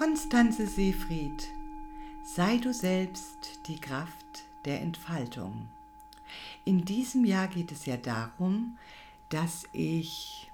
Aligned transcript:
Konstanze 0.00 0.66
Seefried, 0.66 1.46
sei 2.24 2.56
du 2.56 2.72
selbst 2.72 3.60
die 3.66 3.78
Kraft 3.78 4.46
der 4.64 4.80
Entfaltung. 4.80 5.68
In 6.64 6.86
diesem 6.86 7.26
Jahr 7.26 7.48
geht 7.48 7.70
es 7.70 7.84
ja 7.84 7.98
darum, 7.98 8.78
dass 9.28 9.64
ich 9.74 10.50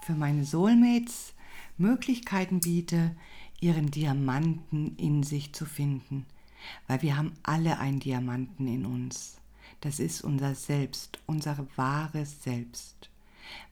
für 0.00 0.12
meine 0.12 0.44
Soulmates 0.44 1.32
Möglichkeiten 1.78 2.60
biete, 2.60 3.16
ihren 3.58 3.90
Diamanten 3.90 4.94
in 4.98 5.22
sich 5.22 5.54
zu 5.54 5.64
finden, 5.64 6.26
weil 6.86 7.00
wir 7.00 7.16
haben 7.16 7.32
alle 7.42 7.78
einen 7.78 8.00
Diamanten 8.00 8.66
in 8.66 8.84
uns. 8.84 9.38
Das 9.80 9.98
ist 9.98 10.20
unser 10.20 10.54
Selbst, 10.54 11.18
unser 11.24 11.66
wahres 11.74 12.42
Selbst. 12.42 13.08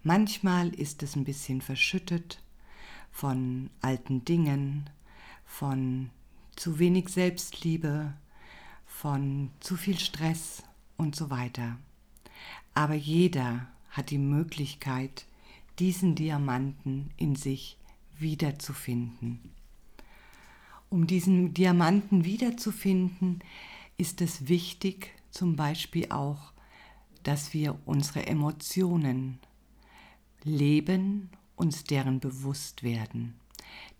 Manchmal 0.02 0.70
ist 0.70 1.02
es 1.02 1.16
ein 1.16 1.24
bisschen 1.24 1.60
verschüttet 1.60 2.40
von 3.12 3.68
alten 3.82 4.24
Dingen, 4.24 4.88
von 5.48 6.10
zu 6.54 6.78
wenig 6.78 7.08
Selbstliebe, 7.08 8.12
von 8.86 9.50
zu 9.58 9.76
viel 9.76 9.98
Stress 9.98 10.62
und 10.96 11.16
so 11.16 11.30
weiter. 11.30 11.78
Aber 12.74 12.94
jeder 12.94 13.66
hat 13.90 14.10
die 14.10 14.18
Möglichkeit, 14.18 15.26
diesen 15.80 16.14
Diamanten 16.14 17.10
in 17.16 17.34
sich 17.34 17.76
wiederzufinden. 18.18 19.40
Um 20.90 21.06
diesen 21.06 21.54
Diamanten 21.54 22.24
wiederzufinden, 22.24 23.40
ist 23.96 24.20
es 24.20 24.48
wichtig, 24.48 25.10
zum 25.30 25.56
Beispiel 25.56 26.10
auch, 26.10 26.52
dass 27.22 27.52
wir 27.52 27.78
unsere 27.84 28.26
Emotionen 28.26 29.38
leben, 30.44 31.30
uns 31.56 31.84
deren 31.84 32.20
bewusst 32.20 32.82
werden. 32.82 33.34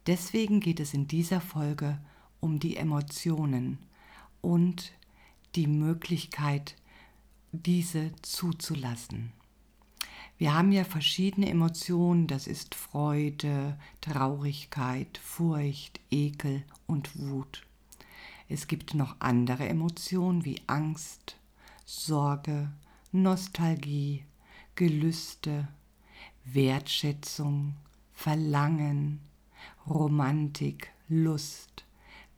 Deswegen 0.08 0.60
geht 0.60 0.80
es 0.80 0.94
in 0.94 1.06
dieser 1.06 1.42
Folge 1.42 1.98
um 2.40 2.60
die 2.60 2.78
Emotionen 2.78 3.78
und 4.40 4.92
die 5.54 5.66
Möglichkeit, 5.66 6.76
diese 7.52 8.12
zuzulassen. 8.22 9.34
Wir 10.38 10.54
haben 10.54 10.72
ja 10.72 10.84
verschiedene 10.84 11.50
Emotionen, 11.50 12.26
das 12.26 12.46
ist 12.46 12.74
Freude, 12.74 13.78
Traurigkeit, 14.00 15.18
Furcht, 15.18 16.00
Ekel 16.10 16.62
und 16.86 17.18
Wut. 17.20 17.66
Es 18.48 18.66
gibt 18.66 18.94
noch 18.94 19.16
andere 19.18 19.68
Emotionen 19.68 20.46
wie 20.46 20.62
Angst, 20.68 21.36
Sorge, 21.84 22.70
Nostalgie, 23.12 24.24
Gelüste, 24.74 25.68
Wertschätzung, 26.46 27.74
Verlangen, 28.14 29.20
Romantik, 29.88 30.90
Lust, 31.08 31.84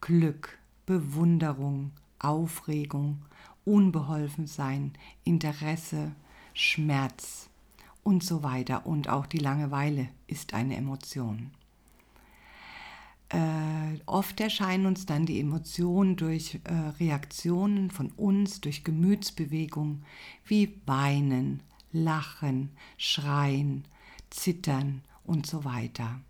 Glück, 0.01 0.59
Bewunderung, 0.87 1.93
Aufregung, 2.19 3.23
Unbeholfensein, 3.65 4.93
Interesse, 5.25 6.13
Schmerz 6.55 7.49
und 8.03 8.23
so 8.23 8.43
weiter. 8.43 8.87
Und 8.87 9.09
auch 9.09 9.27
die 9.27 9.39
Langeweile 9.39 10.09
ist 10.27 10.55
eine 10.55 10.77
Emotion. 10.77 11.51
Äh, 13.29 14.01
oft 14.07 14.41
erscheinen 14.41 14.87
uns 14.87 15.07
dann 15.07 15.25
die 15.25 15.39
Emotionen 15.39 16.17
durch 16.17 16.59
äh, 16.65 16.73
Reaktionen 16.99 17.91
von 17.91 18.11
uns, 18.17 18.61
durch 18.61 18.83
Gemütsbewegungen 18.83 20.05
wie 20.45 20.81
Weinen, 20.87 21.63
Lachen, 21.93 22.71
Schreien, 22.97 23.85
Zittern 24.31 25.03
und 25.25 25.47
so 25.47 25.65
weiter. 25.65 26.21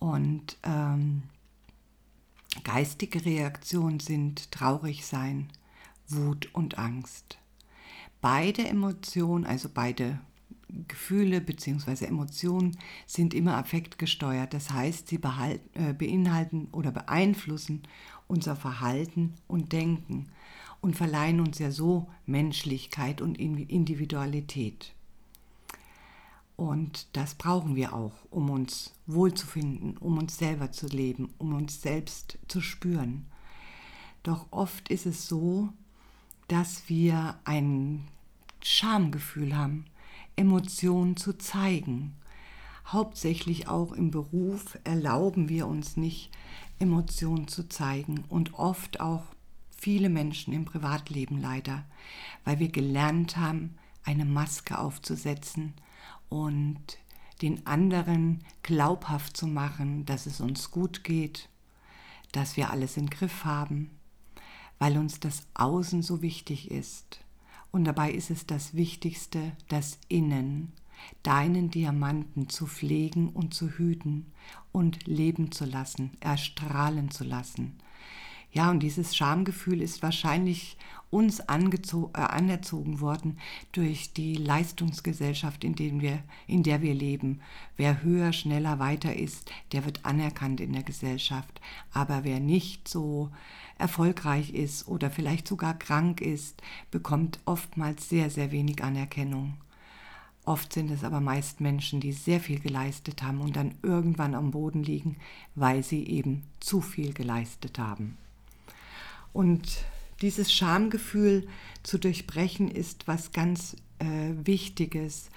Und 0.00 0.56
ähm, 0.64 1.22
geistige 2.64 3.24
Reaktionen 3.24 4.00
sind 4.00 4.50
traurig 4.50 5.06
sein, 5.06 5.48
Wut 6.08 6.48
und 6.52 6.78
Angst. 6.78 7.38
Beide 8.20 8.66
Emotionen, 8.66 9.46
also 9.46 9.68
beide 9.72 10.18
Gefühle 10.88 11.40
bzw. 11.40 12.06
Emotionen 12.06 12.76
sind 13.06 13.34
immer 13.34 13.56
affektgesteuert. 13.56 14.54
Das 14.54 14.70
heißt, 14.70 15.08
sie 15.08 15.20
äh, 15.74 15.92
beinhalten 15.92 16.68
oder 16.72 16.90
beeinflussen 16.90 17.82
unser 18.26 18.56
Verhalten 18.56 19.34
und 19.48 19.72
Denken 19.72 20.28
und 20.80 20.96
verleihen 20.96 21.40
uns 21.40 21.58
ja 21.58 21.70
so 21.70 22.08
Menschlichkeit 22.26 23.20
und 23.20 23.38
Individualität. 23.38 24.94
Und 26.60 27.16
das 27.16 27.36
brauchen 27.36 27.74
wir 27.74 27.94
auch, 27.94 28.12
um 28.28 28.50
uns 28.50 28.92
wohlzufinden, 29.06 29.96
um 29.96 30.18
uns 30.18 30.36
selber 30.36 30.70
zu 30.72 30.88
leben, 30.88 31.32
um 31.38 31.54
uns 31.54 31.80
selbst 31.80 32.38
zu 32.48 32.60
spüren. 32.60 33.24
Doch 34.24 34.44
oft 34.50 34.90
ist 34.90 35.06
es 35.06 35.26
so, 35.26 35.70
dass 36.48 36.86
wir 36.86 37.38
ein 37.44 38.06
Schamgefühl 38.62 39.56
haben, 39.56 39.86
Emotionen 40.36 41.16
zu 41.16 41.38
zeigen. 41.38 42.12
Hauptsächlich 42.86 43.66
auch 43.66 43.92
im 43.92 44.10
Beruf 44.10 44.78
erlauben 44.84 45.48
wir 45.48 45.66
uns 45.66 45.96
nicht, 45.96 46.30
Emotionen 46.78 47.48
zu 47.48 47.70
zeigen 47.70 48.24
und 48.28 48.52
oft 48.52 49.00
auch 49.00 49.24
viele 49.70 50.10
Menschen 50.10 50.52
im 50.52 50.66
Privatleben 50.66 51.40
leider, 51.40 51.86
weil 52.44 52.58
wir 52.58 52.68
gelernt 52.68 53.38
haben, 53.38 53.78
eine 54.04 54.26
Maske 54.26 54.78
aufzusetzen 54.78 55.72
und 56.30 56.98
den 57.42 57.66
anderen 57.66 58.42
glaubhaft 58.62 59.36
zu 59.36 59.46
machen, 59.46 60.06
dass 60.06 60.24
es 60.24 60.40
uns 60.40 60.70
gut 60.70 61.04
geht, 61.04 61.48
dass 62.32 62.56
wir 62.56 62.70
alles 62.70 62.96
im 62.96 63.10
Griff 63.10 63.44
haben, 63.44 63.90
weil 64.78 64.96
uns 64.96 65.20
das 65.20 65.46
Außen 65.54 66.02
so 66.02 66.22
wichtig 66.22 66.70
ist. 66.70 67.20
Und 67.72 67.84
dabei 67.84 68.12
ist 68.12 68.30
es 68.30 68.46
das 68.46 68.74
Wichtigste, 68.74 69.52
das 69.68 69.98
Innen, 70.08 70.72
deinen 71.22 71.70
Diamanten 71.70 72.48
zu 72.48 72.66
pflegen 72.66 73.30
und 73.30 73.54
zu 73.54 73.68
hüten 73.68 74.32
und 74.72 75.06
leben 75.06 75.52
zu 75.52 75.64
lassen, 75.64 76.12
erstrahlen 76.20 77.10
zu 77.10 77.24
lassen. 77.24 77.78
Ja, 78.52 78.70
und 78.70 78.80
dieses 78.80 79.14
Schamgefühl 79.14 79.80
ist 79.80 80.02
wahrscheinlich 80.02 80.76
uns 81.10 81.40
äh, 81.40 81.44
anerzogen 81.48 83.00
worden 83.00 83.38
durch 83.72 84.12
die 84.12 84.34
Leistungsgesellschaft, 84.34 85.64
in, 85.64 85.74
dem 85.74 86.00
wir, 86.00 86.22
in 86.46 86.62
der 86.62 86.82
wir 86.82 86.94
leben. 86.94 87.40
Wer 87.76 88.02
höher, 88.02 88.32
schneller, 88.32 88.78
weiter 88.78 89.14
ist, 89.14 89.50
der 89.72 89.84
wird 89.84 90.04
anerkannt 90.04 90.60
in 90.60 90.72
der 90.72 90.82
Gesellschaft. 90.82 91.60
Aber 91.92 92.24
wer 92.24 92.40
nicht 92.40 92.88
so 92.88 93.30
erfolgreich 93.78 94.52
ist 94.54 94.86
oder 94.88 95.10
vielleicht 95.10 95.48
sogar 95.48 95.78
krank 95.78 96.20
ist, 96.20 96.62
bekommt 96.90 97.40
oftmals 97.44 98.08
sehr, 98.08 98.30
sehr 98.30 98.52
wenig 98.52 98.82
Anerkennung. 98.82 99.54
Oft 100.44 100.72
sind 100.72 100.90
es 100.90 101.04
aber 101.04 101.20
meist 101.20 101.60
Menschen, 101.60 102.00
die 102.00 102.12
sehr 102.12 102.40
viel 102.40 102.60
geleistet 102.60 103.22
haben 103.22 103.40
und 103.40 103.56
dann 103.56 103.74
irgendwann 103.82 104.34
am 104.34 104.50
Boden 104.50 104.82
liegen, 104.82 105.16
weil 105.54 105.82
sie 105.82 106.04
eben 106.06 106.42
zu 106.60 106.80
viel 106.80 107.12
geleistet 107.12 107.78
haben. 107.78 108.16
Und 109.32 109.84
dieses 110.22 110.52
Schamgefühl 110.52 111.46
zu 111.82 111.98
durchbrechen 111.98 112.70
ist 112.70 113.08
was 113.08 113.32
ganz 113.32 113.76
äh, 113.98 114.34
Wichtiges, 114.44 115.30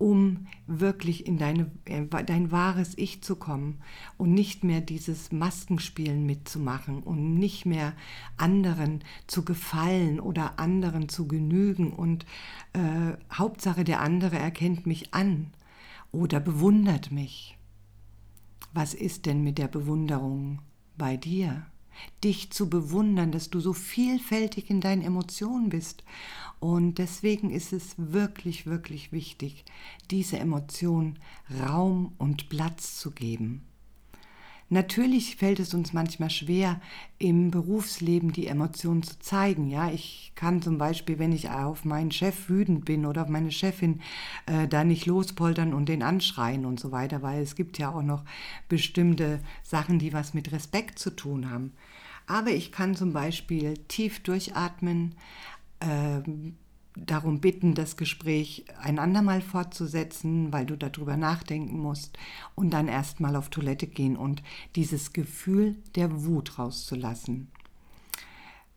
um 0.00 0.46
wirklich 0.66 1.26
in 1.26 1.36
deine, 1.36 1.70
äh, 1.84 2.06
dein 2.24 2.50
wahres 2.50 2.96
Ich 2.96 3.22
zu 3.22 3.36
kommen 3.36 3.82
und 4.16 4.32
nicht 4.32 4.64
mehr 4.64 4.80
dieses 4.80 5.30
Maskenspielen 5.30 6.24
mitzumachen 6.24 7.02
und 7.02 7.34
nicht 7.34 7.66
mehr 7.66 7.92
anderen 8.38 9.04
zu 9.26 9.44
gefallen 9.44 10.18
oder 10.18 10.58
anderen 10.58 11.10
zu 11.10 11.28
genügen 11.28 11.92
und 11.92 12.24
äh, 12.72 13.12
Hauptsache 13.30 13.84
der 13.84 14.00
andere 14.00 14.38
erkennt 14.38 14.86
mich 14.86 15.12
an 15.12 15.52
oder 16.12 16.40
bewundert 16.40 17.12
mich. 17.12 17.58
Was 18.72 18.94
ist 18.94 19.26
denn 19.26 19.44
mit 19.44 19.58
der 19.58 19.68
Bewunderung 19.68 20.60
bei 20.96 21.18
dir? 21.18 21.66
Dich 22.22 22.50
zu 22.50 22.68
bewundern, 22.68 23.32
dass 23.32 23.50
du 23.50 23.60
so 23.60 23.72
vielfältig 23.72 24.70
in 24.70 24.80
deinen 24.80 25.02
Emotionen 25.02 25.68
bist. 25.68 26.04
Und 26.58 26.98
deswegen 26.98 27.50
ist 27.50 27.72
es 27.72 27.94
wirklich, 27.96 28.66
wirklich 28.66 29.12
wichtig, 29.12 29.64
diese 30.10 30.38
Emotion 30.38 31.18
Raum 31.64 32.12
und 32.18 32.48
Platz 32.50 32.98
zu 32.98 33.12
geben. 33.12 33.62
Natürlich 34.72 35.34
fällt 35.34 35.58
es 35.58 35.74
uns 35.74 35.92
manchmal 35.92 36.30
schwer, 36.30 36.80
im 37.18 37.50
Berufsleben 37.50 38.32
die 38.32 38.46
Emotionen 38.46 39.02
zu 39.02 39.18
zeigen. 39.18 39.68
Ja, 39.68 39.90
ich 39.90 40.30
kann 40.36 40.62
zum 40.62 40.78
Beispiel, 40.78 41.18
wenn 41.18 41.32
ich 41.32 41.50
auf 41.50 41.84
meinen 41.84 42.12
Chef 42.12 42.48
wütend 42.48 42.84
bin 42.84 43.04
oder 43.04 43.22
auf 43.22 43.28
meine 43.28 43.50
Chefin, 43.50 44.00
äh, 44.46 44.68
da 44.68 44.84
nicht 44.84 45.06
lospoltern 45.06 45.74
und 45.74 45.88
den 45.88 46.04
anschreien 46.04 46.64
und 46.64 46.78
so 46.78 46.92
weiter, 46.92 47.20
weil 47.20 47.42
es 47.42 47.56
gibt 47.56 47.78
ja 47.78 47.92
auch 47.92 48.02
noch 48.02 48.24
bestimmte 48.68 49.40
Sachen, 49.64 49.98
die 49.98 50.12
was 50.12 50.34
mit 50.34 50.52
Respekt 50.52 51.00
zu 51.00 51.10
tun 51.10 51.50
haben. 51.50 51.72
Aber 52.28 52.50
ich 52.50 52.70
kann 52.70 52.94
zum 52.94 53.12
Beispiel 53.12 53.74
tief 53.88 54.20
durchatmen, 54.20 55.16
äh, 55.80 56.20
darum 56.96 57.40
bitten, 57.40 57.74
das 57.74 57.96
Gespräch 57.96 58.64
ein 58.80 58.98
andermal 58.98 59.40
fortzusetzen, 59.40 60.52
weil 60.52 60.66
du 60.66 60.76
darüber 60.76 61.16
nachdenken 61.16 61.78
musst 61.78 62.18
und 62.54 62.70
dann 62.70 62.88
erstmal 62.88 63.36
auf 63.36 63.48
Toilette 63.48 63.86
gehen 63.86 64.16
und 64.16 64.42
dieses 64.76 65.12
Gefühl 65.12 65.76
der 65.94 66.24
Wut 66.24 66.58
rauszulassen. 66.58 67.48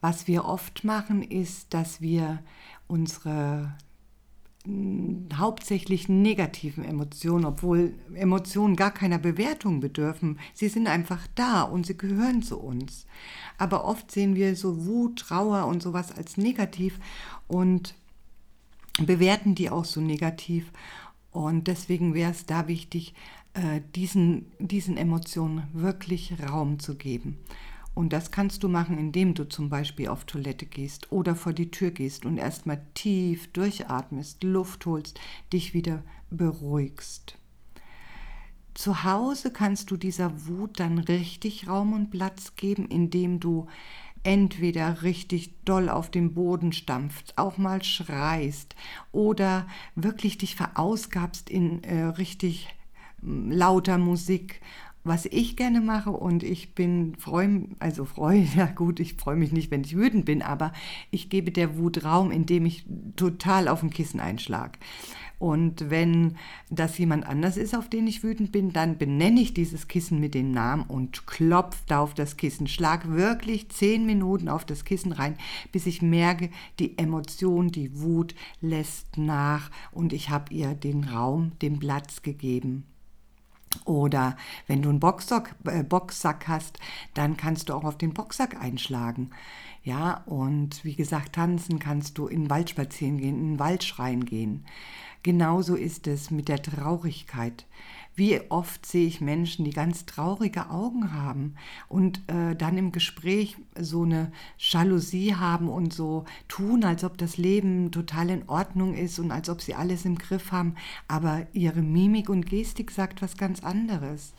Was 0.02 0.28
wir 0.28 0.46
oft 0.46 0.84
machen, 0.84 1.24
ist, 1.24 1.74
dass 1.74 2.02
wir 2.02 2.44
unsere 2.88 3.74
hauptsächlich 5.36 6.08
negativen 6.08 6.86
Emotionen, 6.86 7.44
obwohl 7.44 7.96
Emotionen 8.14 8.78
gar 8.78 8.92
keiner 8.92 9.20
Bewertung 9.20 9.82
bedürfen. 9.82 10.40
Sie 10.54 10.70
sind 10.70 10.88
einfach 10.88 11.28
da 11.36 11.64
und 11.64 11.86
sie 11.86 11.98
gehören 11.98 12.44
zu 12.44 12.60
uns. 12.60 13.06
Aber 13.58 13.84
oft 13.84 14.10
sehen 14.10 14.36
wir 14.36 14.56
so 14.56 14.86
Wut, 14.86 15.20
Trauer 15.20 15.66
und 15.68 15.84
sowas 15.84 16.14
als 16.14 16.38
negativ 16.38 16.98
und 17.48 17.96
bewerten 19.00 19.56
die 19.56 19.70
auch 19.70 19.86
so 19.86 20.02
negativ. 20.02 20.72
Und 21.32 21.68
deswegen 21.68 22.14
wäre 22.14 22.32
es 22.32 22.46
da 22.46 22.68
wichtig, 22.68 23.14
äh, 23.54 23.82
diesen, 23.96 24.52
diesen 24.60 24.98
Emotionen 24.98 25.64
wirklich 25.74 26.34
Raum 26.48 26.80
zu 26.80 26.96
geben. 26.96 27.38
Und 27.96 28.12
das 28.12 28.32
kannst 28.32 28.64
du 28.64 28.70
machen, 28.70 28.98
indem 28.98 29.36
du 29.36 29.48
zum 29.48 29.70
Beispiel 29.70 30.08
auf 30.08 30.26
Toilette 30.26 30.66
gehst 30.66 31.12
oder 31.12 31.36
vor 31.36 31.54
die 31.54 31.70
Tür 31.70 31.92
gehst 31.92 32.26
und 32.26 32.38
erstmal 32.38 32.82
tief 32.96 33.52
durchatmest, 33.52 34.44
Luft 34.44 34.86
holst, 34.88 35.20
dich 35.52 35.76
wieder 35.76 36.04
beruhigst. 36.32 37.38
Zu 38.74 39.04
Hause 39.04 39.54
kannst 39.54 39.92
du 39.92 39.98
dieser 39.98 40.48
Wut 40.48 40.80
dann 40.80 40.98
richtig 40.98 41.68
Raum 41.68 41.94
und 41.94 42.10
Platz 42.10 42.56
geben, 42.56 42.88
indem 42.88 43.40
du 43.40 43.68
entweder 44.24 45.04
richtig 45.04 45.54
doll 45.66 45.90
auf 45.90 46.10
den 46.10 46.34
Boden 46.34 46.72
stampfst, 46.72 47.38
auch 47.38 47.58
mal 47.58 47.84
schreist 47.84 48.76
oder 49.12 49.68
wirklich 49.96 50.38
dich 50.38 50.56
verausgabst 50.56 51.50
in 51.50 51.84
äh, 51.84 52.04
richtig 52.04 52.74
lauter 53.22 53.98
Musik 53.98 54.62
was 55.04 55.26
ich 55.26 55.58
gerne 55.58 55.82
mache 55.82 56.12
und 56.12 56.44
ich 56.44 56.76
bin 56.76 57.16
freue, 57.18 57.66
also 57.80 58.06
freue, 58.06 58.40
ja 58.56 58.68
gut, 58.68 59.00
ich 59.00 59.16
freue 59.16 59.36
mich 59.36 59.52
nicht, 59.52 59.72
wenn 59.72 59.84
ich 59.84 59.96
wütend 59.96 60.26
bin, 60.26 60.42
aber 60.42 60.72
ich 61.12 61.30
gebe 61.30 61.52
der 61.52 61.78
Wut 61.78 62.04
Raum, 62.04 62.32
indem 62.32 62.66
ich 62.66 62.86
total 63.16 63.68
auf 63.68 63.82
dem 63.82 63.90
Kissen 63.90 64.20
einschlag. 64.20 64.78
Und 65.44 65.90
wenn 65.90 66.38
das 66.70 66.98
jemand 66.98 67.28
anders 67.28 67.58
ist, 67.58 67.76
auf 67.76 67.90
den 67.90 68.08
ich 68.08 68.24
wütend 68.24 68.54
bin, 68.54 68.72
dann 68.72 68.98
benenne 68.98 69.42
ich 69.42 69.54
dieses 69.54 69.90
Kissen 69.90 70.22
mit 70.22 70.36
dem 70.36 70.52
Namen 70.52 70.84
und 70.84 71.28
klopfe 71.28 71.82
da 71.86 72.00
auf 72.00 72.14
das 72.14 72.38
Kissen. 72.38 72.66
Schlag 72.66 73.10
wirklich 73.10 73.68
zehn 73.68 74.06
Minuten 74.06 74.48
auf 74.48 74.64
das 74.64 74.86
Kissen 74.86 75.12
rein, 75.12 75.38
bis 75.74 75.86
ich 75.86 76.02
merke, 76.02 76.50
die 76.80 76.98
Emotion, 76.98 77.68
die 77.68 78.00
Wut 78.00 78.36
lässt 78.62 79.18
nach 79.18 79.70
und 79.92 80.14
ich 80.14 80.30
habe 80.30 80.54
ihr 80.54 80.76
den 80.76 81.04
Raum, 81.04 81.52
den 81.62 81.78
Platz 81.78 82.22
gegeben. 82.22 82.86
Oder 83.84 84.38
wenn 84.68 84.82
du 84.82 84.88
einen 84.88 85.02
Boxsack, 85.02 85.56
äh, 85.66 85.84
Boxsack 85.84 86.48
hast, 86.48 86.80
dann 87.16 87.36
kannst 87.36 87.68
du 87.68 87.74
auch 87.74 87.84
auf 87.84 87.98
den 87.98 88.14
Boxsack 88.14 88.62
einschlagen. 88.62 89.32
Ja, 89.84 90.24
und 90.26 90.86
wie 90.86 90.96
gesagt, 90.96 91.34
tanzen 91.34 91.80
kannst 91.80 92.18
du 92.18 92.28
in 92.28 92.44
den 92.44 92.50
Wald 92.50 92.70
spazieren 92.70 93.18
gehen, 93.18 93.38
in 93.38 93.52
den 93.54 93.60
Wald 93.60 93.84
schreien 93.84 94.24
gehen. 94.24 94.64
Genauso 95.24 95.76
ist 95.76 96.08
es 96.08 96.32
mit 96.32 96.50
der 96.50 96.62
Traurigkeit. 96.62 97.66
Wie 98.16 98.40
oft 98.50 98.86
sehe 98.86 99.08
ich 99.08 99.22
Menschen, 99.22 99.66
die 99.66 99.72
ganz 99.72 100.06
traurige 100.06 100.70
Augen 100.70 101.14
haben 101.14 101.56
und 101.88 102.22
äh, 102.30 102.56
dann 102.56 102.78
im 102.78 102.92
Gespräch 102.92 103.58
so 103.80 104.04
eine 104.04 104.32
Jalousie 104.60 105.34
haben 105.34 105.70
und 105.70 105.94
so 105.94 106.26
tun, 106.48 106.84
als 106.84 107.04
ob 107.04 107.18
das 107.18 107.38
Leben 107.38 107.92
total 107.92 108.30
in 108.30 108.48
Ordnung 108.50 108.94
ist 108.94 109.18
und 109.18 109.32
als 109.32 109.50
ob 109.50 109.62
sie 109.62 109.74
alles 109.74 110.06
im 110.06 110.18
Griff 110.18 110.52
haben, 110.52 110.76
aber 111.08 111.48
ihre 111.54 111.82
Mimik 111.82 112.30
und 112.30 112.46
Gestik 112.46 112.92
sagt 112.92 113.22
was 113.22 113.36
ganz 113.38 113.64
anderes. 113.64 114.34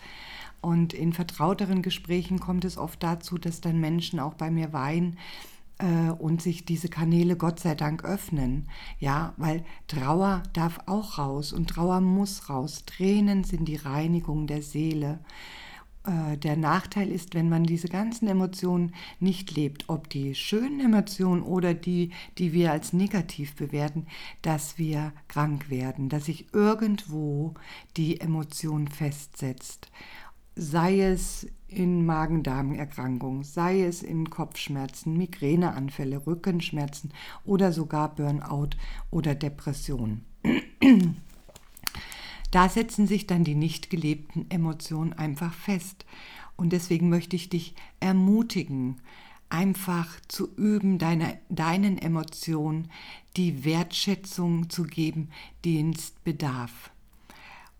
Und 0.60 0.92
in 0.92 1.12
vertrauteren 1.12 1.82
Gesprächen 1.82 2.40
kommt 2.40 2.64
es 2.64 2.78
oft 2.78 3.02
dazu, 3.02 3.38
dass 3.38 3.60
dann 3.60 3.80
Menschen 3.80 4.20
auch 4.20 4.34
bei 4.34 4.50
mir 4.50 4.72
weinen, 4.72 5.18
äh, 5.78 6.10
und 6.10 6.42
sich 6.42 6.64
diese 6.64 6.88
Kanäle 6.88 7.36
Gott 7.36 7.60
sei 7.60 7.74
Dank 7.74 8.04
öffnen. 8.04 8.68
Ja, 8.98 9.34
weil 9.36 9.64
Trauer 9.88 10.42
darf 10.52 10.80
auch 10.86 11.18
raus 11.18 11.52
und 11.52 11.70
Trauer 11.70 12.00
muss 12.00 12.48
raus. 12.48 12.84
Tränen 12.86 13.44
sind 13.44 13.66
die 13.66 13.76
Reinigung 13.76 14.46
der 14.46 14.62
Seele. 14.62 15.20
Äh, 16.06 16.36
der 16.36 16.56
Nachteil 16.56 17.10
ist, 17.10 17.34
wenn 17.34 17.48
man 17.48 17.64
diese 17.64 17.88
ganzen 17.88 18.28
Emotionen 18.28 18.94
nicht 19.20 19.54
lebt, 19.56 19.88
ob 19.88 20.10
die 20.10 20.34
schönen 20.34 20.80
Emotionen 20.80 21.42
oder 21.42 21.74
die, 21.74 22.10
die 22.38 22.52
wir 22.52 22.72
als 22.72 22.92
negativ 22.92 23.54
bewerten, 23.56 24.06
dass 24.42 24.78
wir 24.78 25.12
krank 25.28 25.70
werden, 25.70 26.08
dass 26.08 26.26
sich 26.26 26.52
irgendwo 26.52 27.54
die 27.96 28.20
Emotion 28.20 28.88
festsetzt 28.88 29.90
sei 30.56 31.00
es 31.00 31.46
in 31.74 32.06
Magen-Darm-Erkrankungen, 32.06 33.44
sei 33.44 33.82
es 33.82 34.02
in 34.02 34.30
Kopfschmerzen, 34.30 35.16
Migräneanfälle, 35.16 36.26
Rückenschmerzen 36.26 37.12
oder 37.44 37.72
sogar 37.72 38.14
Burnout 38.14 38.70
oder 39.10 39.34
Depression. 39.34 40.22
Da 42.50 42.68
setzen 42.68 43.08
sich 43.08 43.26
dann 43.26 43.42
die 43.42 43.56
nicht 43.56 43.90
gelebten 43.90 44.46
Emotionen 44.48 45.12
einfach 45.12 45.52
fest. 45.52 46.06
Und 46.54 46.72
deswegen 46.72 47.08
möchte 47.08 47.34
ich 47.34 47.48
dich 47.48 47.74
ermutigen, 47.98 49.00
einfach 49.48 50.20
zu 50.28 50.54
üben, 50.56 50.98
deine, 50.98 51.38
deinen 51.48 51.98
Emotionen 51.98 52.92
die 53.36 53.64
Wertschätzung 53.64 54.70
zu 54.70 54.84
geben, 54.84 55.30
die 55.64 55.80
es 55.90 56.12
bedarf. 56.22 56.92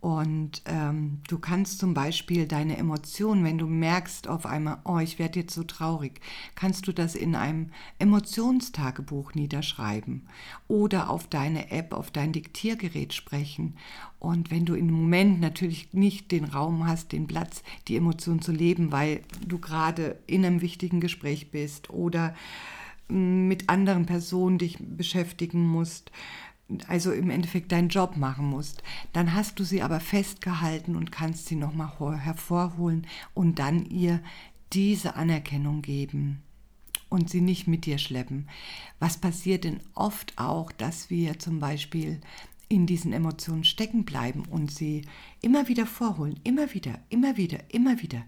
Und 0.04 0.60
ähm, 0.66 1.22
du 1.28 1.38
kannst 1.38 1.78
zum 1.78 1.94
Beispiel 1.94 2.46
deine 2.46 2.76
Emotionen, 2.76 3.42
wenn 3.42 3.56
du 3.56 3.66
merkst 3.66 4.28
auf 4.28 4.44
einmal, 4.44 4.76
oh, 4.84 4.98
ich 4.98 5.18
werde 5.18 5.40
jetzt 5.40 5.54
so 5.54 5.64
traurig, 5.64 6.20
kannst 6.54 6.86
du 6.86 6.92
das 6.92 7.14
in 7.14 7.34
einem 7.34 7.70
Emotionstagebuch 7.98 9.32
niederschreiben 9.32 10.28
oder 10.68 11.08
auf 11.08 11.26
deine 11.28 11.70
App, 11.70 11.94
auf 11.94 12.10
dein 12.10 12.34
Diktiergerät 12.34 13.14
sprechen. 13.14 13.78
Und 14.18 14.50
wenn 14.50 14.66
du 14.66 14.74
im 14.74 14.90
Moment 14.90 15.40
natürlich 15.40 15.94
nicht 15.94 16.32
den 16.32 16.44
Raum 16.44 16.86
hast, 16.86 17.12
den 17.12 17.26
Platz, 17.26 17.62
die 17.88 17.96
Emotion 17.96 18.42
zu 18.42 18.52
leben, 18.52 18.92
weil 18.92 19.22
du 19.46 19.58
gerade 19.58 20.18
in 20.26 20.44
einem 20.44 20.60
wichtigen 20.60 21.00
Gespräch 21.00 21.50
bist 21.50 21.88
oder 21.88 22.34
mm, 23.08 23.48
mit 23.48 23.70
anderen 23.70 24.04
Personen 24.04 24.58
dich 24.58 24.76
beschäftigen 24.78 25.66
musst, 25.66 26.12
also 26.88 27.12
im 27.12 27.30
Endeffekt 27.30 27.72
deinen 27.72 27.88
Job 27.88 28.16
machen 28.16 28.46
musst, 28.46 28.82
dann 29.12 29.34
hast 29.34 29.58
du 29.58 29.64
sie 29.64 29.82
aber 29.82 30.00
festgehalten 30.00 30.96
und 30.96 31.12
kannst 31.12 31.46
sie 31.46 31.56
nochmal 31.56 32.18
hervorholen 32.18 33.06
und 33.34 33.58
dann 33.58 33.84
ihr 33.86 34.20
diese 34.72 35.14
Anerkennung 35.14 35.82
geben 35.82 36.42
und 37.08 37.30
sie 37.30 37.40
nicht 37.40 37.66
mit 37.66 37.86
dir 37.86 37.98
schleppen. 37.98 38.48
Was 38.98 39.18
passiert 39.18 39.64
denn 39.64 39.80
oft 39.94 40.32
auch, 40.36 40.72
dass 40.72 41.10
wir 41.10 41.38
zum 41.38 41.60
Beispiel 41.60 42.20
in 42.68 42.86
diesen 42.86 43.12
Emotionen 43.12 43.64
stecken 43.64 44.04
bleiben 44.04 44.44
und 44.50 44.70
sie 44.70 45.02
immer 45.42 45.68
wieder 45.68 45.86
vorholen, 45.86 46.40
immer 46.44 46.72
wieder, 46.74 46.98
immer 47.08 47.36
wieder, 47.36 47.58
immer 47.68 48.00
wieder. 48.02 48.24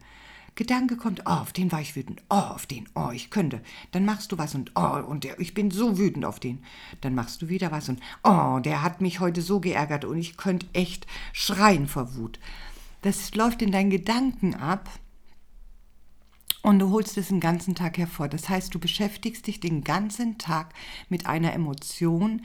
Gedanke 0.57 0.97
kommt, 0.97 1.21
oh, 1.27 1.31
auf 1.31 1.53
den 1.53 1.71
war 1.71 1.83
ich 1.83 1.95
wütend, 1.95 2.23
oh, 2.31 2.35
auf 2.35 2.67
den, 2.67 2.89
oh, 2.95 3.11
ich 3.13 3.31
könnte. 3.31 3.61
Dann 3.93 4.07
machst 4.07 4.33
du 4.33 4.39
was 4.39 4.55
und, 4.55 4.73
oh, 4.75 5.03
und 5.07 5.25
der, 5.25 5.39
ich 5.39 5.53
bin 5.53 5.71
so 5.71 5.99
wütend 5.99 6.25
auf 6.25 6.41
den. 6.41 6.65
Dann 7.03 7.15
machst 7.15 7.43
du 7.43 7.49
wieder 7.49 7.71
was 7.71 7.91
und, 7.91 8.01
oh, 8.25 8.59
der 8.61 8.83
hat 8.83 9.03
mich 9.03 9.21
heute 9.21 9.43
so 9.43 9.61
geärgert 9.61 10.07
und 10.07 10.19
ich 10.19 10.39
könnte 10.39 10.67
echt 10.73 11.07
schreien 11.33 11.87
vor 11.87 12.17
Wut. 12.17 12.41
Das 13.03 13.35
läuft 13.35 13.61
in 13.61 13.71
deinen 13.71 13.91
Gedanken 13.91 14.55
ab 14.55 14.89
und 16.63 16.79
du 16.79 16.91
holst 16.91 17.19
es 17.19 17.29
den 17.29 17.41
ganzen 17.41 17.75
Tag 17.75 17.99
hervor. 17.99 18.29
Das 18.29 18.49
heißt, 18.49 18.75
du 18.75 18.79
beschäftigst 18.79 19.47
dich 19.47 19.61
den 19.61 19.85
ganzen 19.85 20.39
Tag 20.39 20.73
mit 21.11 21.27
einer 21.27 21.53
Emotion, 21.53 22.45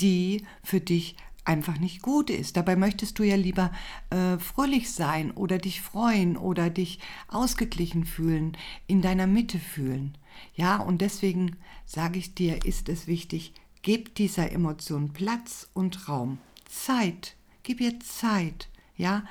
die 0.00 0.46
für 0.62 0.80
dich 0.80 1.16
einfach 1.48 1.78
nicht 1.78 2.02
gut 2.02 2.30
ist. 2.30 2.56
Dabei 2.56 2.76
möchtest 2.76 3.18
du 3.18 3.24
ja 3.24 3.36
lieber 3.36 3.72
äh, 4.10 4.38
fröhlich 4.38 4.92
sein 4.92 5.30
oder 5.32 5.58
dich 5.58 5.80
freuen 5.80 6.36
oder 6.36 6.70
dich 6.70 7.00
ausgeglichen 7.26 8.04
fühlen, 8.04 8.56
in 8.86 9.02
deiner 9.02 9.26
Mitte 9.26 9.58
fühlen. 9.58 10.16
Ja, 10.54 10.76
und 10.76 11.00
deswegen 11.00 11.56
sage 11.86 12.18
ich 12.18 12.34
dir, 12.34 12.64
ist 12.64 12.88
es 12.88 13.06
wichtig, 13.06 13.54
gib 13.82 14.14
dieser 14.14 14.52
Emotion 14.52 15.12
Platz 15.12 15.68
und 15.72 16.08
Raum, 16.08 16.38
Zeit, 16.68 17.34
gib 17.62 17.80
ihr 17.80 17.98
Zeit. 18.00 18.68
Ja, 18.96 19.24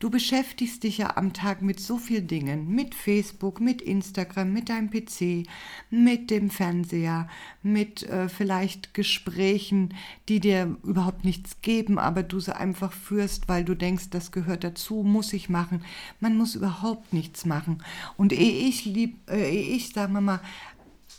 Du 0.00 0.08
beschäftigst 0.08 0.82
dich 0.82 0.96
ja 0.96 1.18
am 1.18 1.34
Tag 1.34 1.60
mit 1.60 1.78
so 1.78 1.98
vielen 1.98 2.26
Dingen, 2.26 2.74
mit 2.74 2.94
Facebook, 2.94 3.60
mit 3.60 3.82
Instagram, 3.82 4.50
mit 4.50 4.70
deinem 4.70 4.88
PC, 4.88 5.46
mit 5.90 6.30
dem 6.30 6.48
Fernseher, 6.48 7.28
mit 7.62 8.04
äh, 8.04 8.30
vielleicht 8.30 8.94
Gesprächen, 8.94 9.94
die 10.30 10.40
dir 10.40 10.78
überhaupt 10.84 11.26
nichts 11.26 11.60
geben, 11.60 11.98
aber 11.98 12.22
du 12.22 12.40
sie 12.40 12.56
einfach 12.56 12.94
führst, 12.94 13.46
weil 13.50 13.62
du 13.62 13.74
denkst, 13.74 14.08
das 14.08 14.32
gehört 14.32 14.64
dazu, 14.64 15.02
muss 15.02 15.34
ich 15.34 15.50
machen. 15.50 15.84
Man 16.18 16.34
muss 16.34 16.54
überhaupt 16.54 17.12
nichts 17.12 17.44
machen. 17.44 17.84
Und 18.16 18.32
ehe 18.32 18.68
ich 18.68 18.86
lieb, 18.86 19.18
äh, 19.28 19.50
ehe 19.50 19.76
ich, 19.76 19.90
sagen 19.90 20.14
wir 20.14 20.22
mal, 20.22 20.40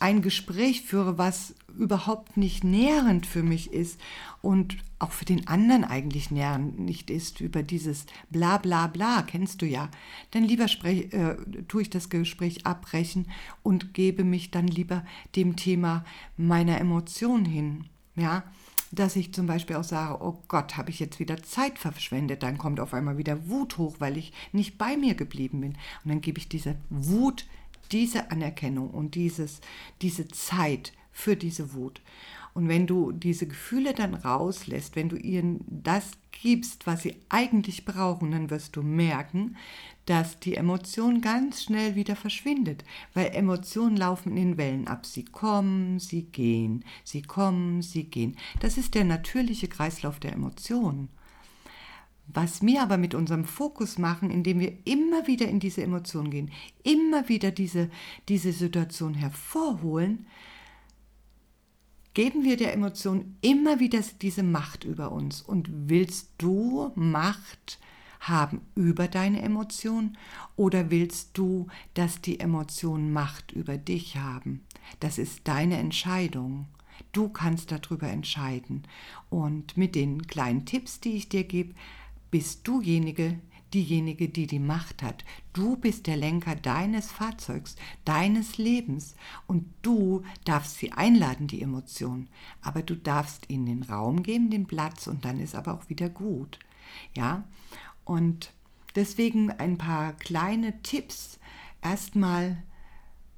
ein 0.02 0.22
Gespräch 0.22 0.82
führe, 0.82 1.18
was 1.18 1.54
überhaupt 1.78 2.36
nicht 2.36 2.64
nährend 2.64 3.26
für 3.26 3.44
mich 3.44 3.72
ist 3.72 4.00
und 4.42 4.78
auch 5.00 5.12
für 5.12 5.26
den 5.26 5.48
anderen 5.48 5.84
eigentlich 5.84 6.32
nährend 6.32 6.80
nicht 6.80 7.10
ist, 7.10 7.40
über 7.40 7.64
dieses 7.64 8.06
bla 8.30 8.58
bla 8.58 8.88
bla, 8.88 9.22
kennst 9.22 9.62
du 9.62 9.66
ja, 9.66 9.90
dann 10.32 10.44
lieber 10.44 10.68
sprech, 10.68 11.14
äh, 11.14 11.36
tue 11.68 11.84
ich 11.84 11.90
das 11.90 12.10
Gespräch 12.10 12.66
abbrechen 12.66 13.28
und 13.64 13.94
gebe 13.94 14.24
mich 14.24 14.52
dann 14.52 14.68
lieber 14.68 15.06
dem 15.36 15.56
Thema 15.56 16.04
meiner 16.36 16.80
Emotionen 16.80 17.46
hin. 17.46 17.86
Ja, 18.16 18.44
dass 18.92 19.16
ich 19.16 19.34
zum 19.34 19.48
Beispiel 19.48 19.78
auch 19.78 19.86
sage, 19.86 20.22
oh 20.22 20.42
Gott, 20.48 20.78
habe 20.78 20.90
ich 20.90 21.00
jetzt 21.00 21.20
wieder 21.20 21.42
Zeit 21.44 21.80
verschwendet, 21.80 22.44
dann 22.44 22.58
kommt 22.58 22.80
auf 22.80 22.94
einmal 22.94 23.18
wieder 23.18 23.48
Wut 23.48 23.78
hoch, 23.78 23.96
weil 24.00 24.18
ich 24.18 24.34
nicht 24.52 24.78
bei 24.78 24.98
mir 24.98 25.16
geblieben 25.16 25.62
bin. 25.62 25.72
Und 26.04 26.10
dann 26.10 26.22
gebe 26.22 26.40
ich 26.40 26.50
diese 26.50 26.76
Wut, 26.90 27.46
diese 27.92 28.32
Anerkennung 28.32 28.90
und 28.90 29.16
dieses, 29.16 29.62
diese 30.02 30.28
Zeit 30.28 30.94
für 31.12 31.36
diese 31.36 31.74
Wut. 31.74 32.02
Und 32.54 32.68
wenn 32.68 32.86
du 32.86 33.12
diese 33.12 33.48
Gefühle 33.48 33.94
dann 33.94 34.14
rauslässt, 34.14 34.96
wenn 34.96 35.10
du 35.10 35.16
ihnen 35.16 35.64
das 35.68 36.12
gibst, 36.32 36.86
was 36.86 37.04
sie 37.04 37.16
eigentlich 37.30 37.86
brauchen, 37.86 38.32
dann 38.32 38.50
wirst 38.50 38.76
du 38.76 38.82
merken, 38.82 39.56
dass 40.06 40.40
die 40.40 40.56
Emotion 40.56 41.22
ganz 41.22 41.64
schnell 41.64 41.96
wieder 41.96 42.16
verschwindet, 42.16 42.84
weil 43.14 43.28
Emotionen 43.28 43.96
laufen 43.96 44.36
in 44.36 44.58
Wellen 44.58 44.88
ab. 44.88 45.06
Sie 45.06 45.24
kommen, 45.24 46.00
sie 46.00 46.24
gehen, 46.24 46.84
sie 47.04 47.22
kommen, 47.22 47.82
sie 47.82 48.06
gehen. 48.06 48.36
Das 48.60 48.78
ist 48.78 48.96
der 48.96 49.06
natürliche 49.06 49.68
Kreislauf 49.68 50.20
der 50.20 50.34
Emotionen. 50.34 51.10
Was 52.34 52.62
wir 52.62 52.82
aber 52.82 52.98
mit 52.98 53.14
unserem 53.16 53.46
Fokus 53.46 53.98
machen, 53.98 54.30
indem 54.30 54.60
wir 54.60 54.74
immer 54.86 55.28
wieder 55.28 55.48
in 55.48 55.60
diese 55.60 55.84
Emotion 55.84 56.30
gehen, 56.30 56.52
immer 56.84 57.28
wieder 57.30 57.52
diese, 57.52 57.90
diese 58.30 58.54
Situation 58.54 59.14
hervorholen, 59.14 60.26
geben 62.14 62.44
wir 62.44 62.58
der 62.58 62.74
Emotion 62.74 63.38
immer 63.42 63.80
wieder 63.80 64.02
diese 64.22 64.44
Macht 64.44 64.84
über 64.84 65.12
uns. 65.12 65.42
Und 65.42 65.70
willst 65.90 66.32
du 66.38 66.92
Macht 66.96 67.80
haben 68.20 68.62
über 68.76 69.08
deine 69.08 69.42
Emotion 69.42 70.18
oder 70.56 70.92
willst 70.92 71.38
du, 71.38 71.68
dass 71.96 72.22
die 72.22 72.40
Emotionen 72.40 73.12
Macht 73.12 73.52
über 73.52 73.78
dich 73.78 74.18
haben? 74.18 74.62
Das 75.00 75.18
ist 75.18 75.48
deine 75.48 75.78
Entscheidung. 75.78 76.68
Du 77.14 77.30
kannst 77.30 77.72
darüber 77.72 78.08
entscheiden. 78.08 78.84
Und 79.30 79.76
mit 79.76 79.96
den 79.96 80.28
kleinen 80.28 80.66
Tipps, 80.66 81.00
die 81.00 81.14
ich 81.14 81.30
dir 81.30 81.44
gebe, 81.44 81.74
bist 82.32 82.68
dujenige, 82.68 83.40
diejenige, 83.74 84.30
die 84.30 84.48
die 84.48 84.60
Macht 84.60 85.04
hat. 85.04 85.24
Du 85.54 85.76
bist 85.78 86.08
der 86.08 86.18
Lenker 86.18 86.56
deines 86.56 87.12
Fahrzeugs, 87.12 87.76
deines 88.06 88.58
Lebens 88.58 89.16
und 89.48 89.66
du 89.82 90.24
darfst 90.46 90.78
sie 90.78 90.92
einladen, 90.92 91.48
die 91.48 91.62
Emotionen. 91.62 92.30
Aber 92.62 92.82
du 92.82 92.96
darfst 92.96 93.50
ihnen 93.50 93.66
den 93.66 93.84
Raum 93.84 94.24
geben, 94.24 94.50
den 94.50 94.66
Platz 94.66 95.08
und 95.08 95.26
dann 95.26 95.40
ist 95.40 95.56
aber 95.56 95.74
auch 95.74 95.90
wieder 95.90 96.10
gut. 96.10 96.60
Ja, 97.16 97.44
und 98.04 98.54
deswegen 98.96 99.52
ein 99.52 99.78
paar 99.78 100.14
kleine 100.14 100.82
Tipps. 100.82 101.40
Erstmal 101.82 102.64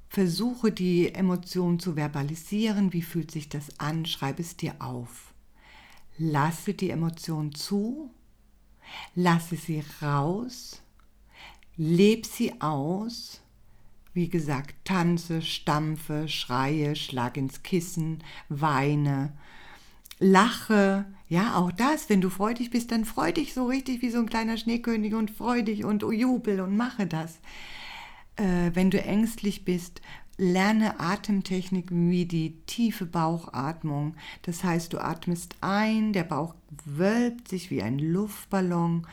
versuche 0.08 0.70
die 0.70 1.14
Emotion 1.14 1.78
zu 1.78 1.96
verbalisieren. 1.96 2.92
Wie 2.92 3.02
fühlt 3.02 3.30
sich 3.30 3.48
das 3.48 3.80
an? 3.80 4.06
Schreibe 4.06 4.42
es 4.42 4.56
dir 4.56 4.76
auf. 4.80 5.34
Lasse 6.16 6.74
die 6.74 6.90
Emotion 6.90 7.52
zu 7.52 8.13
Lasse 9.14 9.56
sie 9.56 9.82
raus, 10.02 10.82
leb 11.76 12.26
sie 12.26 12.60
aus. 12.60 13.40
Wie 14.12 14.28
gesagt, 14.28 14.76
tanze, 14.84 15.42
stampfe, 15.42 16.28
schreie, 16.28 16.94
schlag 16.94 17.36
ins 17.36 17.64
Kissen, 17.64 18.22
weine, 18.48 19.32
lache. 20.20 21.06
Ja, 21.28 21.56
auch 21.56 21.72
das, 21.72 22.08
wenn 22.08 22.20
du 22.20 22.30
freudig 22.30 22.70
bist, 22.70 22.92
dann 22.92 23.04
freu 23.04 23.32
dich 23.32 23.54
so 23.54 23.66
richtig 23.66 24.02
wie 24.02 24.10
so 24.10 24.18
ein 24.18 24.28
kleiner 24.28 24.56
Schneekönig 24.56 25.14
und 25.14 25.30
freu 25.30 25.62
dich 25.62 25.84
und 25.84 26.02
jubel 26.02 26.60
und 26.60 26.76
mache 26.76 27.06
das. 27.06 27.40
Äh, 28.36 28.70
wenn 28.74 28.90
du 28.90 29.02
ängstlich 29.02 29.64
bist, 29.64 30.00
lerne 30.36 31.00
Atemtechniken 31.00 32.10
wie 32.10 32.26
die 32.26 32.56
tiefe 32.66 33.06
Bauchatmung. 33.06 34.14
Das 34.42 34.64
heißt, 34.64 34.92
du 34.92 34.98
atmest 34.98 35.56
ein, 35.60 36.12
der 36.12 36.24
Bauch 36.24 36.54
wölbt 36.84 37.48
sich 37.48 37.70
wie 37.70 37.82
ein 37.82 37.98
Luftballon. 37.98 39.06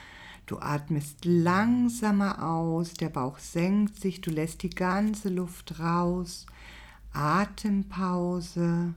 Du 0.45 0.59
atmest 0.59 1.23
langsamer 1.23 2.43
aus, 2.43 2.93
der 2.93 3.09
Bauch 3.09 3.37
senkt 3.37 3.99
sich, 3.99 4.21
du 4.21 4.31
lässt 4.31 4.63
die 4.63 4.69
ganze 4.69 5.29
Luft 5.29 5.79
raus. 5.79 6.45
Atempause, 7.13 8.93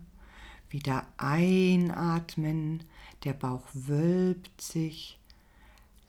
wieder 0.71 1.07
einatmen, 1.16 2.83
der 3.25 3.35
Bauch 3.35 3.66
wölbt 3.73 4.61
sich. 4.61 5.19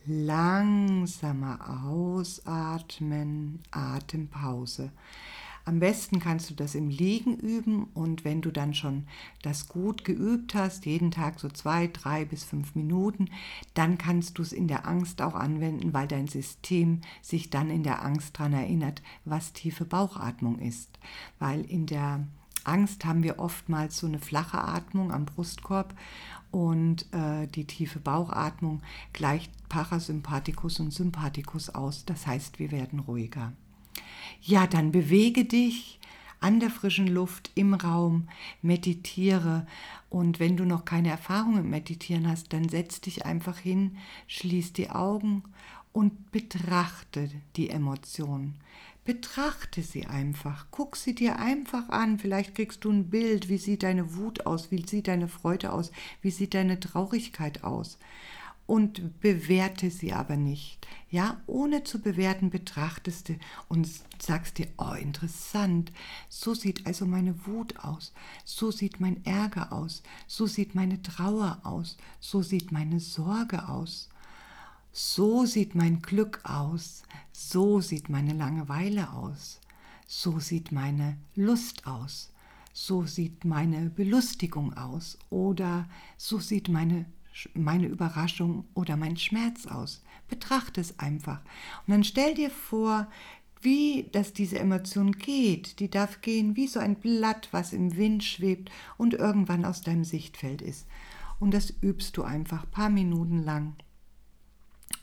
Langsamer 0.07 1.83
ausatmen, 1.83 3.59
Atempause. 3.71 4.91
Am 5.67 5.79
besten 5.79 6.19
kannst 6.19 6.51
du 6.51 6.53
das 6.53 6.75
im 6.75 6.89
Liegen 6.89 7.35
üben 7.37 7.85
und 7.95 8.23
wenn 8.23 8.41
du 8.41 8.51
dann 8.51 8.75
schon 8.75 9.07
das 9.41 9.67
gut 9.67 10.05
geübt 10.05 10.53
hast, 10.53 10.85
jeden 10.85 11.09
Tag 11.09 11.39
so 11.39 11.49
zwei, 11.49 11.87
drei 11.87 12.23
bis 12.23 12.43
fünf 12.43 12.75
Minuten, 12.75 13.31
dann 13.73 13.97
kannst 13.97 14.37
du 14.37 14.43
es 14.43 14.53
in 14.53 14.67
der 14.67 14.87
Angst 14.87 15.23
auch 15.23 15.33
anwenden, 15.33 15.91
weil 15.91 16.07
dein 16.07 16.27
System 16.27 17.01
sich 17.23 17.49
dann 17.49 17.71
in 17.71 17.81
der 17.81 18.05
Angst 18.05 18.37
daran 18.37 18.53
erinnert, 18.53 19.01
was 19.25 19.53
tiefe 19.53 19.85
Bauchatmung 19.85 20.59
ist. 20.59 20.99
Weil 21.39 21.61
in 21.65 21.87
der 21.87 22.27
Angst 22.63 23.03
haben 23.03 23.23
wir 23.23 23.39
oftmals 23.39 23.97
so 23.97 24.05
eine 24.05 24.19
flache 24.19 24.59
Atmung 24.59 25.11
am 25.11 25.25
Brustkorb 25.25 25.95
und 26.51 27.11
äh, 27.11 27.47
die 27.47 27.65
tiefe 27.65 27.99
Bauchatmung 27.99 28.83
gleicht 29.13 29.51
Parasympathikus 29.67 30.79
und 30.79 30.93
Sympathikus 30.93 31.69
aus. 31.69 32.05
Das 32.05 32.27
heißt, 32.27 32.59
wir 32.59 32.71
werden 32.71 32.99
ruhiger. 32.99 33.53
Ja, 34.41 34.67
dann 34.67 34.91
bewege 34.91 35.45
dich 35.45 35.99
an 36.39 36.59
der 36.59 36.69
frischen 36.69 37.07
Luft 37.07 37.51
im 37.55 37.73
Raum, 37.73 38.27
meditiere. 38.61 39.65
Und 40.09 40.39
wenn 40.39 40.57
du 40.57 40.65
noch 40.65 40.85
keine 40.85 41.09
Erfahrung 41.09 41.57
im 41.57 41.69
Meditieren 41.71 42.27
hast, 42.27 42.53
dann 42.53 42.69
setz 42.69 43.01
dich 43.01 43.25
einfach 43.25 43.57
hin, 43.57 43.97
schließ 44.27 44.73
die 44.73 44.91
Augen 44.91 45.43
und 45.91 46.31
betrachte 46.31 47.29
die 47.55 47.69
Emotion. 47.69 48.55
Betrachte 49.05 49.81
sie 49.81 50.05
einfach, 50.05 50.67
guck 50.71 50.95
sie 50.95 51.15
dir 51.15 51.39
einfach 51.39 51.89
an, 51.89 52.17
vielleicht 52.19 52.55
kriegst 52.55 52.83
du 52.85 52.91
ein 52.91 53.09
Bild, 53.09 53.49
wie 53.49 53.59
sieht 53.59 53.83
deine 53.83 54.15
Wut 54.15 54.45
aus, 54.45 54.71
wie 54.71 54.85
sieht 54.85 55.07
deine 55.07 55.27
Freude 55.27 55.71
aus, 55.71 55.91
wie 56.21 56.31
sieht 56.31 56.53
deine 56.53 56.79
Traurigkeit 56.79 57.63
aus 57.63 57.97
und 58.67 59.19
bewerte 59.19 59.91
sie 59.91 60.13
aber 60.13 60.37
nicht. 60.37 60.87
Ja, 61.09 61.41
ohne 61.45 61.83
zu 61.83 62.01
bewerten 62.01 62.49
betrachtest 62.49 63.29
du 63.29 63.35
und 63.69 63.87
sagst 64.19 64.57
dir, 64.57 64.67
oh, 64.77 64.93
interessant, 64.93 65.91
so 66.29 66.53
sieht 66.53 66.85
also 66.87 67.05
meine 67.05 67.45
Wut 67.45 67.77
aus, 67.79 68.11
so 68.43 68.71
sieht 68.71 68.99
mein 68.99 69.23
Ärger 69.25 69.71
aus, 69.71 70.01
so 70.27 70.47
sieht 70.47 70.75
meine 70.75 71.01
Trauer 71.01 71.59
aus, 71.63 71.97
so 72.19 72.41
sieht 72.41 72.71
meine 72.71 72.99
Sorge 72.99 73.69
aus, 73.69 74.09
so 74.91 75.45
sieht 75.45 75.75
mein 75.75 76.01
Glück 76.01 76.41
aus, 76.43 77.03
so 77.31 77.81
sieht 77.81 78.09
meine 78.09 78.33
Langeweile 78.33 79.11
aus, 79.13 79.59
so 80.07 80.39
sieht 80.39 80.71
meine 80.71 81.17
Lust 81.35 81.85
aus, 81.85 82.31
so 82.73 83.05
sieht 83.05 83.45
meine 83.45 83.89
Belustigung 83.89 84.73
aus. 84.73 85.17
Oder 85.29 85.87
so 86.17 86.39
sieht 86.39 86.67
meine 86.67 87.05
meine 87.53 87.87
Überraschung 87.87 88.65
oder 88.73 88.97
mein 88.97 89.17
Schmerz 89.17 89.65
aus. 89.67 90.03
Betrachte 90.27 90.81
es 90.81 90.99
einfach. 90.99 91.41
Und 91.85 91.91
dann 91.91 92.03
stell 92.03 92.33
dir 92.33 92.49
vor, 92.49 93.07
wie 93.61 94.09
das 94.11 94.33
diese 94.33 94.59
Emotion 94.59 95.11
geht. 95.11 95.79
Die 95.79 95.89
darf 95.89 96.21
gehen 96.21 96.55
wie 96.55 96.67
so 96.67 96.79
ein 96.79 96.95
Blatt, 96.95 97.49
was 97.51 97.73
im 97.73 97.97
Wind 97.97 98.23
schwebt 98.23 98.71
und 98.97 99.13
irgendwann 99.13 99.65
aus 99.65 99.81
deinem 99.81 100.03
Sichtfeld 100.03 100.61
ist. 100.61 100.87
Und 101.39 101.53
das 101.53 101.73
übst 101.81 102.15
du 102.17 102.23
einfach 102.23 102.63
ein 102.63 102.71
paar 102.71 102.89
Minuten 102.89 103.43
lang. 103.43 103.75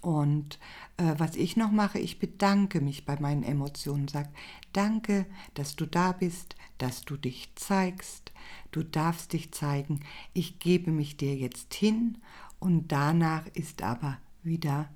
Und 0.00 0.58
äh, 0.96 1.14
was 1.18 1.36
ich 1.36 1.56
noch 1.56 1.70
mache, 1.70 1.98
ich 1.98 2.18
bedanke 2.18 2.80
mich 2.80 3.04
bei 3.04 3.18
meinen 3.20 3.42
Emotionen, 3.42 4.08
sag 4.08 4.28
danke, 4.72 5.26
dass 5.54 5.76
du 5.76 5.86
da 5.86 6.12
bist, 6.12 6.56
dass 6.82 7.04
du 7.04 7.16
dich 7.16 7.48
zeigst, 7.54 8.32
du 8.72 8.82
darfst 8.82 9.34
dich 9.34 9.52
zeigen, 9.52 10.00
ich 10.34 10.58
gebe 10.58 10.90
mich 10.90 11.16
dir 11.16 11.36
jetzt 11.36 11.72
hin 11.74 12.18
und 12.58 12.90
danach 12.90 13.46
ist 13.54 13.82
aber 13.82 14.18
wieder 14.42 14.88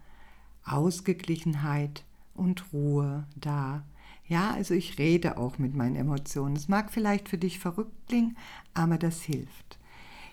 Ausgeglichenheit 0.64 2.02
und 2.34 2.72
Ruhe 2.72 3.28
da. 3.36 3.84
Ja, 4.26 4.50
also 4.50 4.74
ich 4.74 4.98
rede 4.98 5.38
auch 5.38 5.58
mit 5.58 5.76
meinen 5.76 5.94
Emotionen. 5.94 6.56
Es 6.56 6.66
mag 6.66 6.90
vielleicht 6.90 7.28
für 7.28 7.38
dich 7.38 7.60
verrückt 7.60 8.08
klingen, 8.08 8.36
aber 8.74 8.98
das 8.98 9.22
hilft. 9.22 9.78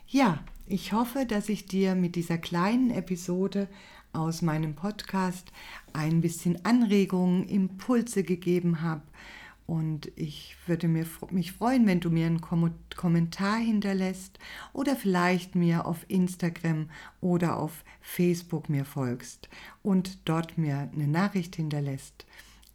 Ja, 0.08 0.44
ich 0.66 0.92
hoffe, 0.92 1.28
dass 1.28 1.50
ich 1.50 1.68
dir 1.68 1.94
mit 1.94 2.16
dieser 2.16 2.40
kleinen 2.40 2.90
Episode 2.90 3.68
aus 4.12 4.42
meinem 4.42 4.74
Podcast 4.74 5.52
ein 5.94 6.22
bisschen 6.22 6.66
Anregungen, 6.66 7.48
Impulse 7.48 8.24
gegeben 8.24 8.82
habe 8.82 9.04
Und 9.66 10.12
ich 10.16 10.58
würde 10.68 10.88
mir, 10.88 11.06
mich 11.32 11.54
freuen, 11.54 11.88
wenn 11.88 12.02
du 12.02 12.10
mir 12.10 12.26
einen 12.26 12.42
Kommentar 12.42 13.58
hinterlässt 13.58 14.38
oder 14.74 14.96
vielleicht 14.96 15.56
mir 15.56 15.86
auf 15.86 16.06
Instagram 16.10 16.90
oder 17.22 17.58
auf 17.58 17.86
Facebook 18.02 18.70
mir 18.70 18.84
folgst 18.84 19.48
und 19.82 20.20
dort 20.26 20.58
mir 20.58 20.90
eine 20.94 21.08
Nachricht 21.08 21.56
hinterlässt. 21.56 22.26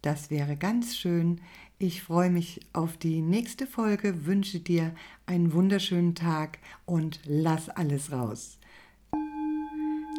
Das 0.01 0.31
wäre 0.31 0.55
ganz 0.55 0.95
schön. 0.95 1.41
Ich 1.77 2.03
freue 2.03 2.29
mich 2.29 2.59
auf 2.73 2.97
die 2.97 3.21
nächste 3.21 3.67
Folge, 3.67 4.25
wünsche 4.25 4.59
dir 4.59 4.93
einen 5.25 5.53
wunderschönen 5.53 6.15
Tag 6.15 6.57
und 6.85 7.19
lass 7.25 7.69
alles 7.69 8.11
raus. 8.11 8.57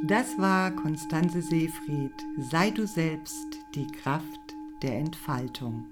Das 0.06 0.38
war 0.38 0.70
Konstanze 0.70 1.42
Seefried. 1.42 2.14
Sei 2.50 2.70
du 2.70 2.86
selbst 2.86 3.58
die 3.74 3.86
Kraft 3.86 4.24
der 4.82 4.96
Entfaltung. 4.96 5.84